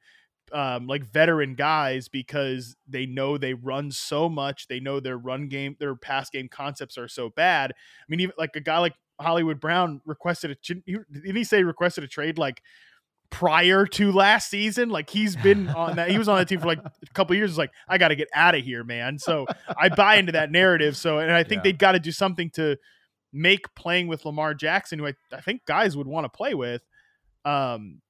[0.52, 5.48] um, like veteran guys because they know they run so much they know their run
[5.48, 7.72] game their pass game concepts are so bad.
[7.72, 12.04] I mean even like a guy like Hollywood Brown requested a didn't he say requested
[12.04, 12.62] a trade like
[13.32, 14.88] prior to last season.
[14.90, 16.10] Like he's been on that.
[16.10, 17.50] He was on that team for like a couple of years.
[17.50, 19.18] It's like I got to get out of here, man.
[19.18, 20.96] So I buy into that narrative.
[20.96, 21.62] So and I think Yeah.
[21.64, 22.76] they've got to do something to
[23.32, 26.82] make playing with Lamar Jackson, who I, I think guys would want to play with.
[27.44, 28.00] Um,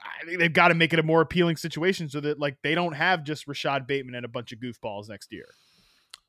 [0.00, 2.74] I think they've got to make it a more appealing situation so that like they
[2.74, 5.46] don't have just Rashod Bateman and a bunch of goofballs next year.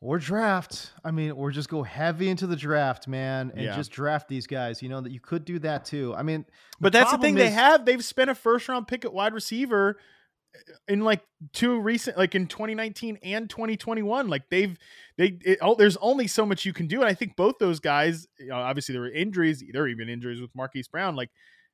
[0.04, 0.92] Or draft.
[1.04, 3.76] I mean, or just go heavy into the draft, man, and Yeah.
[3.76, 4.82] just draft these guys.
[4.82, 6.14] You know that you could do that too.
[6.16, 6.46] I mean,
[6.82, 7.86] But that's the thing they have.
[7.86, 9.98] They've spent a first round pick at wide receiver
[10.56, 11.22] uh, in like
[11.54, 14.28] two recent, like in 2019 and 2021.
[14.28, 14.78] Like they've
[15.18, 17.80] they it, oh, there's only so much you can do, and I think both those
[17.80, 19.64] guys, you know, obviously there were injuries.
[19.72, 21.16] There were even injuries with Marquise Brown.
[21.16, 21.30] Like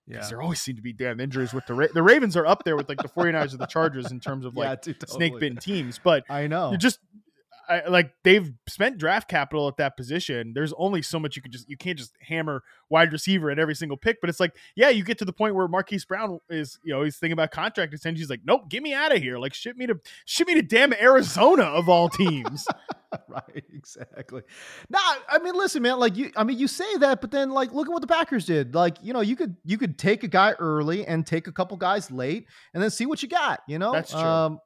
[0.08, 2.64] because there always seem to be damn injuries with the Ra- the Ravens are up
[2.64, 5.40] there with like the 49ers or the Chargers in terms of like Yeah, dude, snake
[5.40, 6.00] bitten teams.
[6.04, 6.76] But I know.
[6.78, 7.00] just
[7.70, 10.54] I, like they've spent draft capital at that position.
[10.56, 13.76] There's only so much you can just you can't just hammer wide receiver at every
[13.76, 14.20] single pick.
[14.22, 17.04] But it's like, yeah, you get to the point where Marquise Brown is, you know,
[17.04, 18.20] he's thinking about contract extension.
[18.20, 19.38] He's like, nope, get me out of here.
[19.38, 22.68] Like ship me to ship me to damn Arizona of all teams.
[23.28, 24.42] right, exactly.
[24.90, 26.00] Nah, I mean, listen, man.
[26.00, 28.46] Like you, I mean, you say that, but then like, look at what the Packers
[28.46, 28.74] did.
[28.74, 31.78] Like, you know, you could you could take a guy early and take a couple
[31.78, 33.62] guys late, and then see what you got.
[33.68, 34.20] You know, That's true.
[34.20, 34.60] Um,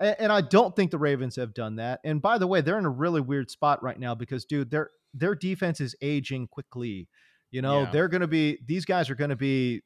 [0.00, 2.00] and, and I don't think the Ravens have done that.
[2.04, 4.90] And by the way, they're in a really weird spot right now because, dude, their
[5.14, 7.08] their defense is aging quickly.
[7.50, 7.90] You know, Yeah.
[7.90, 9.82] they're going to be these guys are going to be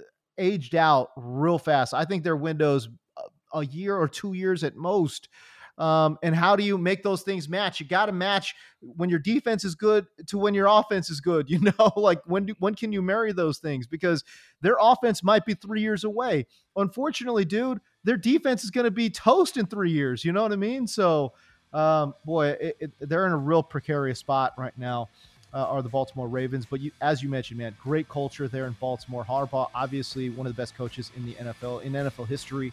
[0.00, 0.04] uh,
[0.38, 1.94] aged out real fast.
[1.94, 2.88] I think their windows
[3.18, 5.28] a- a year or two years at most.
[5.76, 7.80] Um, and how do you make those things match?
[7.80, 11.50] You got to match when your defense is good to when your offense is good.
[11.54, 13.86] You know, like when do, when can you marry those things?
[13.86, 14.24] Because
[14.60, 16.46] their offense might be three years away.
[16.74, 20.24] Unfortunately, dude, their defense is going to be toast in three years.
[20.24, 20.88] You know what I mean?
[20.88, 21.32] So,
[21.72, 25.08] um, boy, it, it, they're in a real precarious spot right now.
[25.52, 26.66] Uh, are the Baltimore Ravens?
[26.68, 29.24] But you, as you mentioned, man, great culture there in Baltimore.
[29.24, 32.72] Harbaugh, obviously one of the best coaches in the NFL in NFL history,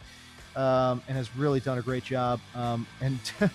[0.56, 2.40] um, and has really done a great job.
[2.56, 3.20] Um, and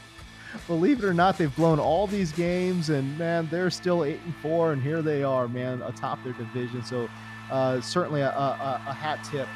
[0.67, 4.35] believe it or not, they've blown all these games, and man, they're still eight and
[4.37, 6.85] four, and here they are, man, atop their division.
[6.85, 7.09] So
[7.51, 9.49] uh, certainly a, a, a hat tip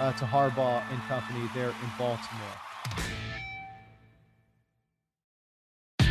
[0.00, 2.58] uh, to Harbaugh and company there in Baltimore.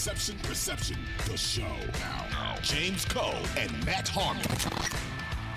[0.00, 1.76] Is Reception Perception, the show.
[2.30, 4.42] Now, James Koh and Matt Harmon.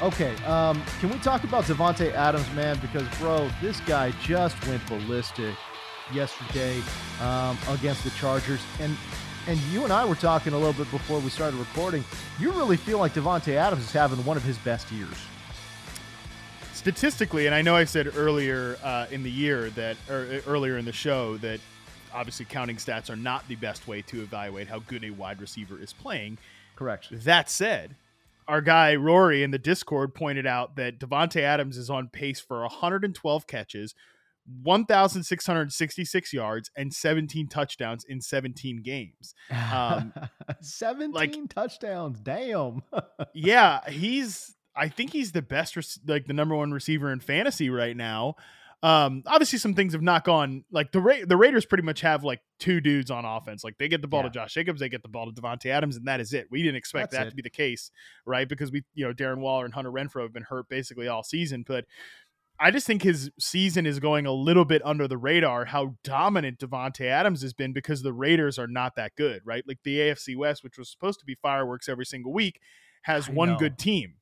[0.01, 2.77] Okay, um, can we talk about Davante Adams, man?
[2.81, 5.55] Because bro, this guy just went ballistic
[6.13, 6.77] yesterday
[7.21, 8.97] um, against the Chargers, and
[9.47, 12.03] and you and I were talking a little bit before we started recording.
[12.37, 15.15] You really feel like Davante Adams is having one of his best years.
[16.73, 20.77] statistically, and I know I said earlier uh, in the year that, or uh, earlier
[20.77, 21.61] in the show that
[22.13, 25.79] obviously counting stats are not the best way to evaluate how good a wide receiver
[25.79, 26.37] is playing.
[26.75, 27.07] Correct.
[27.11, 27.95] That said,
[28.47, 32.61] our guy Rory in the Discord pointed out that Davante Adams is on pace for
[32.61, 33.95] 112 catches,
[34.63, 39.33] 1,666 yards, and 17 touchdowns in 17 games.
[39.71, 40.13] Um,
[40.61, 42.19] 17 touchdowns.
[42.19, 42.83] Damn.
[43.33, 44.55] yeah, he's.
[44.75, 48.35] I think he's the best, like the number one receiver in fantasy right now.
[48.83, 52.23] Um, obviously, some things have not gone like the Ra- the Raiders pretty much have
[52.25, 53.63] like two dudes on offense.
[53.63, 54.27] Like they get the ball Yeah.
[54.27, 56.47] to Josh Jacobs, they get the ball to Davante Adams, and that is it.
[56.51, 57.29] We didn't expect That's that it.
[57.29, 57.91] to be the case,
[58.25, 58.47] right?
[58.47, 61.63] Because we, you know, Darren Waller and Hunter Renfrow have been hurt basically all season,
[61.67, 61.85] but.
[62.59, 65.65] I just think his season is going a little bit under the radar.
[65.65, 69.63] How dominant Davante Adams has been because the Raiders are not that good, right?
[69.67, 72.61] Like the AFC West, which was supposed to be fireworks every single week,
[73.01, 73.57] has I one know.
[73.57, 74.13] good team.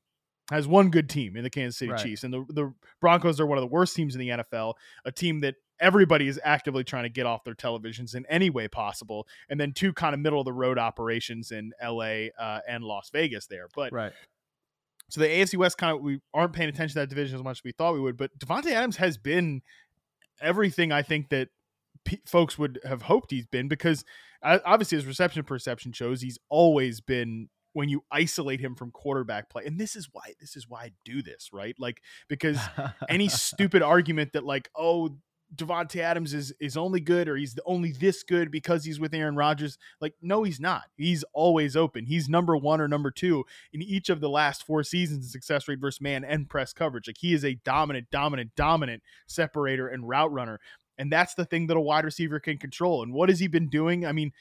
[0.52, 2.02] Has one good team in the Kansas City Right.
[2.02, 4.74] Chiefs, and the the Broncos are one of the worst teams in the NFL.
[5.04, 8.68] A team that everybody is actively trying to get off their televisions in any way
[8.68, 12.84] possible, and then two kind of middle of the road operations in LA uh, and
[12.84, 13.66] Las Vegas there.
[13.74, 14.12] But right.
[15.10, 17.58] so the AFC West kind of we aren't paying attention to that division as much
[17.58, 18.16] as we thought we would.
[18.16, 19.62] But Davante Adams has been
[20.40, 21.48] everything I think that
[22.04, 24.04] pe folks would have hoped he's been because
[24.42, 29.48] uh, obviously his reception perception shows he's always been when you isolate him from quarterback
[29.48, 29.64] play.
[29.64, 31.74] And this is why this is why I do this, right?
[31.78, 32.58] Like because
[33.08, 35.10] any stupid argument that like oh
[35.54, 39.12] Davante Adams is is only good or he's the only this good because he's with
[39.12, 39.76] Aaron Rodgers.
[40.00, 40.84] Like, no, he's not.
[40.96, 42.06] He's always open.
[42.06, 45.68] He's number one or number two in each of the last four seasons in success
[45.68, 47.06] rate versus man and press coverage.
[47.06, 50.58] Like he is a dominant, dominant, dominant separator and route runner.
[50.96, 53.02] And that's the thing that a wide receiver can control.
[53.02, 54.06] And what has he been doing?
[54.06, 54.32] I mean,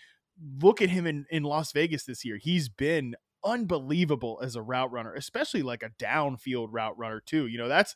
[0.61, 2.37] look at him in, in Las Vegas this year.
[2.37, 7.47] He's been unbelievable as a route runner, especially like a downfield route runner, too.
[7.47, 7.95] You know, that's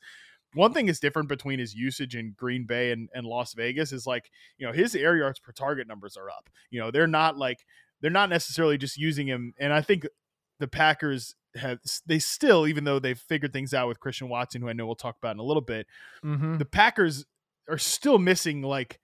[0.53, 4.07] one thing is different between his usage in Green Bay and, and Las Vegas is
[4.07, 6.49] like, you know, his air yards per target numbers are up.
[6.69, 7.65] You know, they're not like
[8.01, 9.53] they're not necessarily just using him.
[9.59, 10.05] And I think
[10.59, 14.69] the Packers have they still, even though they've figured things out with Christian Watson, who
[14.69, 15.87] I know we'll talk about in a little bit,
[16.23, 16.57] Mhm.
[16.59, 17.25] the Packers
[17.69, 18.99] are still missing like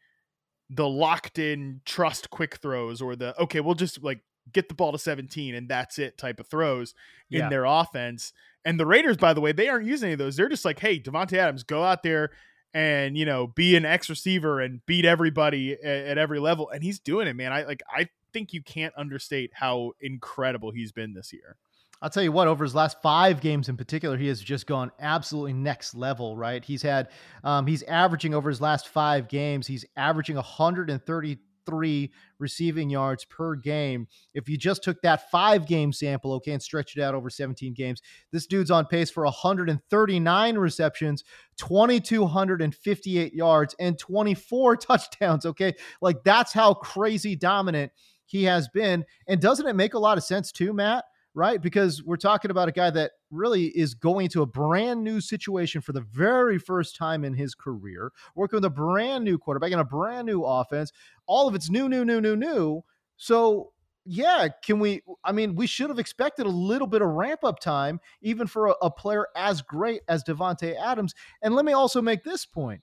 [0.73, 4.91] the locked in trust quick throws or the okay, we'll just like get the ball
[4.91, 6.93] to 17 and that's it type of throws
[7.29, 7.43] Yeah.
[7.43, 8.33] in their offense.
[8.63, 10.35] And the Raiders, by the way, they aren't using any of those.
[10.35, 12.31] They're just like, hey, Davante Adams, go out there
[12.73, 16.69] and you know be an X receiver and beat everybody at, at every level.
[16.69, 17.51] And he's doing it, man.
[17.51, 21.57] I like I think you can't understate how incredible he's been this year.
[22.01, 24.91] I'll tell you what, over his last five games in particular, he has just gone
[24.99, 26.65] absolutely next level, right?
[26.65, 27.09] He's had,
[27.43, 34.07] um, he's averaging over his last five games, he's averaging 133 receiving yards per game.
[34.33, 37.75] If you just took that five game sample, okay, and stretched it out over 17
[37.75, 41.23] games, this dude's on pace for 139 receptions,
[41.57, 45.75] 2,258 yards, and 24 touchdowns, okay?
[46.01, 47.91] Like that's how crazy dominant
[48.25, 49.05] he has been.
[49.27, 51.03] And doesn't it make a lot of sense too, Matt?
[51.33, 51.61] Right?
[51.61, 55.79] Because we're talking about a guy that really is going to a brand new situation
[55.79, 59.79] for the very first time in his career, working with a brand new quarterback and
[59.79, 60.91] a brand new offense.
[61.27, 62.83] All of it's new, new, new, new, new.
[63.15, 63.71] So,
[64.03, 65.03] yeah, can we?
[65.23, 68.67] I mean, we should have expected a little bit of ramp up time, even for
[68.67, 71.13] a, a player as great as Davante Adams.
[71.41, 72.81] And let me also make this point.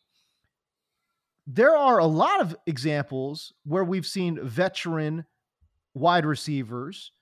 [1.46, 5.24] There are a lot of examples where we've seen veteran
[5.94, 7.12] wide receivers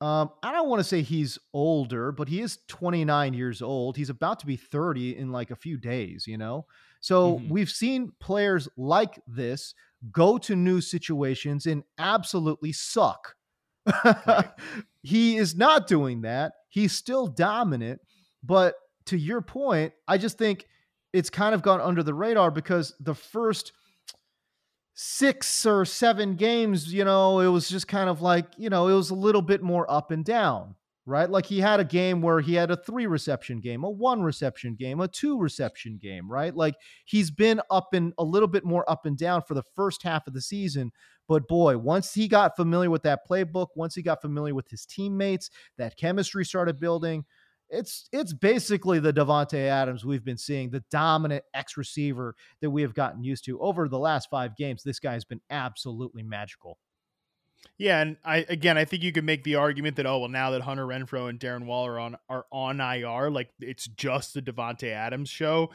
[0.00, 3.96] um, I don't want to say he's older, but he is 29 years old.
[3.96, 6.66] He's about to be 30 in like a few days, you know?
[7.00, 7.48] So mm-hmm.
[7.48, 9.74] we've seen players like this
[10.12, 13.34] go to new situations and absolutely suck.
[14.04, 14.48] Right.
[15.02, 16.52] he is not doing that.
[16.68, 18.00] He's still dominant.
[18.44, 18.74] But
[19.06, 20.66] to your point, I just think
[21.12, 23.72] it's kind of gone under the radar because the first
[25.00, 28.94] six or seven games, you know, it was just kind of like, you know, it
[28.94, 30.74] was a little bit more up and down,
[31.06, 31.30] right?
[31.30, 34.74] Like he had a game where he had a three reception game, a one reception
[34.74, 36.52] game, a two reception game, right?
[36.52, 36.74] Like
[37.04, 40.26] he's been up and a little bit more up and down for the first half
[40.26, 40.90] of the season.
[41.28, 44.84] But boy, once he got familiar with that playbook, once he got familiar with his
[44.84, 47.24] teammates, that chemistry started building
[47.70, 52.82] it's it's basically the Davante Adams we've been seeing, the dominant X receiver that we
[52.82, 54.82] have gotten used to over the last five games.
[54.82, 56.78] This guy has been absolutely magical.
[57.76, 60.50] Yeah, and I again, I think you could make the argument that oh well, now
[60.50, 64.42] that Hunter Renfrow and Darren Waller are on are on IR, like it's just the
[64.42, 65.70] Davante Adams show.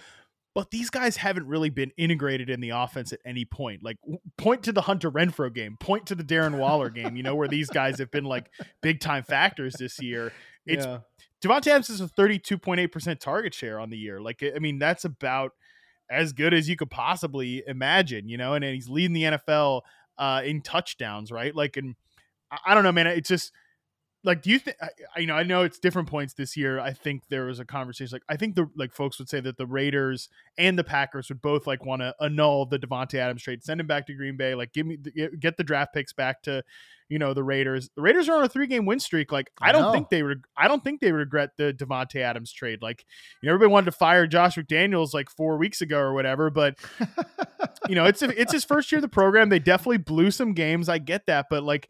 [0.55, 3.83] But these guys haven't really been integrated in the offense at any point.
[3.83, 3.97] Like,
[4.37, 7.15] point to the Hunter Renfrow game, point to the Darren Waller game.
[7.15, 10.31] You know where these guys have been like big time factors this year.
[10.67, 10.99] It's yeah.
[11.43, 14.21] Davante Adams is a 32.8% target share on the year.
[14.21, 15.51] Like, I mean, that's about
[16.09, 19.81] as good as you could possibly imagine, you know, and, and he's leading the NFL
[20.17, 21.53] uh, in touchdowns, right?
[21.53, 21.95] Like, and
[22.51, 23.51] I, I don't know, man, it's just
[24.23, 26.79] like, do you think, I you know, I know it's different points this year.
[26.79, 29.57] I think there was a conversation, like, I think the, like, folks would say that
[29.57, 33.63] the Raiders and the Packers would both, like, want to annul the Davante Adams trade,
[33.63, 34.97] send him back to Green Bay, like, give me,
[35.39, 36.63] get the draft picks back to,
[37.09, 37.91] you know the Raiders.
[37.95, 39.31] The Raiders are on a three game win streak.
[39.31, 39.91] Like I, I don't know.
[39.91, 42.81] think they reg- I don't think they regret the Davante Adams trade.
[42.81, 43.05] Like
[43.39, 46.75] you know everybody wanted to fire Josh McDaniels like four weeks ago or whatever, but
[47.87, 49.49] you know it's it's his first year of the program.
[49.49, 50.89] They definitely blew some games.
[50.89, 51.87] I get that, but like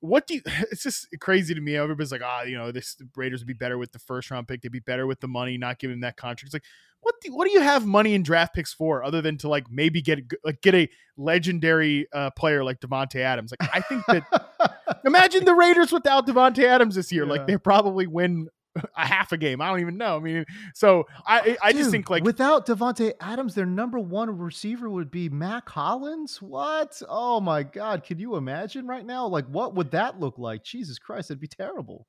[0.00, 3.40] what do you it's just crazy to me everybody's like ah you know this raiders
[3.40, 5.78] would be better with the first round pick they'd be better with the money not
[5.78, 6.64] giving them that contract it's like
[7.00, 9.70] what do, what do you have money in draft picks for other than to like
[9.70, 13.52] maybe get like get a legendary uh, player like Davante Adams?
[13.58, 17.24] Like I think that imagine the Raiders without Davante Adams this year.
[17.24, 17.30] Yeah.
[17.30, 18.48] Like they probably win
[18.96, 19.60] a half a game.
[19.60, 20.16] I don't even know.
[20.16, 24.36] I mean, so I I Dude, just think like without Davante Adams, their number one
[24.36, 26.40] receiver would be Mack Hollins.
[26.42, 27.00] What?
[27.08, 28.04] Oh my God!
[28.04, 29.26] Can you imagine right now?
[29.26, 30.64] Like, what would that look like?
[30.64, 32.06] Jesus Christ, it'd be terrible.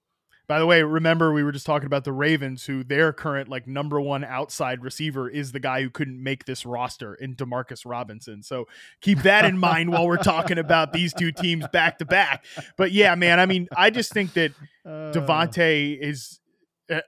[0.50, 3.68] By the way, remember we were just talking about the Ravens, who their current like
[3.68, 8.42] number one outside receiver is the guy who couldn't make this roster in Demarcus Robinson.
[8.42, 8.66] So
[9.00, 12.46] keep that in mind while we're talking about these two teams back to back.
[12.78, 14.54] But yeah, man, I mean, I just think that
[14.84, 15.12] uh.
[15.14, 16.40] Davante is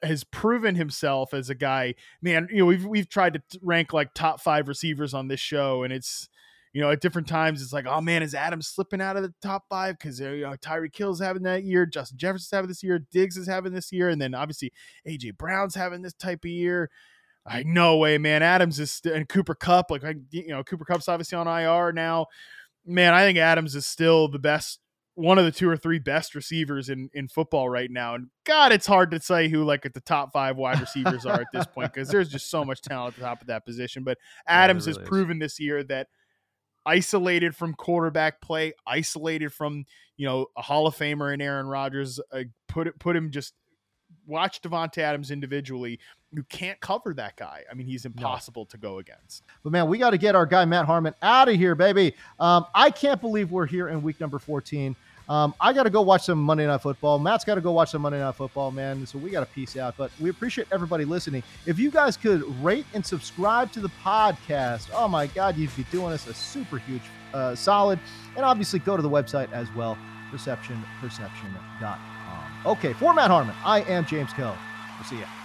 [0.03, 1.95] has proven himself as a guy.
[2.21, 5.84] Man, you know, we've we've tried to rank like top five receivers on this show,
[5.84, 6.29] and it's
[6.73, 9.34] you know, at different times, it's like, oh man, is Adams slipping out of the
[9.41, 12.99] top five because you know Tyreek Hill's having that year, Justin Jefferson's having this year,
[13.11, 14.71] Diggs is having this year, and then obviously
[15.07, 16.89] AJ Brown's having this type of year.
[17.45, 18.43] I no way, man.
[18.43, 22.27] Adams is st- and Cooper Kupp, like you know, Cooper Kupp's obviously on IR now.
[22.86, 24.79] Man, I think Adams is still the best,
[25.16, 28.16] one of the two or three best receivers in in football right now.
[28.16, 31.41] And God, it's hard to say who like at the top five wide receivers are
[31.41, 34.03] at this point because there's just so much talent at the top of that position.
[34.03, 36.07] But Adams yeah, really has proven this year that
[36.86, 39.86] isolated from quarterback play, isolated from
[40.18, 42.20] you know a Hall of Famer in Aaron Rodgers.
[42.32, 43.53] Uh, put it, put him just
[44.26, 45.99] watch Davante Adams individually.
[46.34, 47.63] You can't cover that guy.
[47.69, 48.67] I mean, he's impossible no.
[48.67, 49.43] to go against.
[49.63, 52.13] But man, we got to get our guy Matt Harmon out of here, baby.
[52.39, 54.95] Um, I can't believe we're here in week number fourteen.
[55.29, 57.17] Um, I got to go watch some Monday Night Football.
[57.19, 59.05] Matt's got to go watch some Monday Night Football, man.
[59.05, 59.95] So we got to peace out.
[59.97, 61.41] But we appreciate everybody listening.
[61.65, 65.86] If you guys could rate and subscribe to the podcast, oh my God, you'd be
[65.91, 67.03] doing us a super huge
[67.34, 67.99] uh, solid.
[68.36, 69.97] And obviously go to the website as well,
[70.32, 71.99] receptionperception.com.
[72.65, 74.55] Okay, for Matt Harmon, I am James Koh.
[74.97, 75.40] We'll see you.